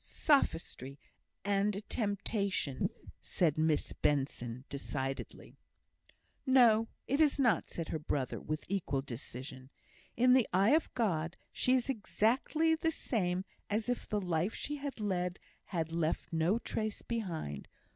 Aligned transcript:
"Sophistry 0.03 0.97
and 1.45 1.75
a 1.75 1.81
temptation," 1.81 2.89
said 3.21 3.55
Miss 3.55 3.93
Benson, 3.93 4.65
decidedly. 4.67 5.59
"No, 6.43 6.87
it 7.05 7.21
is 7.21 7.37
not," 7.39 7.69
said 7.69 7.89
her 7.89 7.99
brother, 7.99 8.39
with 8.41 8.65
equal 8.67 9.03
decision. 9.03 9.69
"In 10.17 10.33
the 10.33 10.49
eye 10.51 10.71
of 10.73 10.91
God, 10.95 11.37
she 11.53 11.73
is 11.75 11.87
exactly 11.87 12.73
the 12.73 12.89
same 12.89 13.45
as 13.69 13.89
if 13.89 14.09
the 14.09 14.19
life 14.19 14.55
she 14.55 14.77
has 14.77 14.99
led 14.99 15.37
had 15.65 15.91
left 15.91 16.33
no 16.33 16.57
trace 16.57 17.03
behind. 17.03 17.67